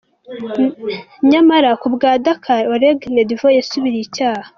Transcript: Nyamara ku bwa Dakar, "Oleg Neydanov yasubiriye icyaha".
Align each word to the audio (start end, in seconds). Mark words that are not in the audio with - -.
Nyamara 1.29 1.71
ku 1.81 1.87
bwa 1.93 2.11
Dakar, 2.25 2.61
"Oleg 2.73 2.99
Neydanov 3.13 3.43
yasubiriye 3.57 4.03
icyaha". 4.07 4.47